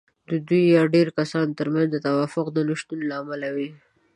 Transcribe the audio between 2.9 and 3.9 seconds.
له امله وي.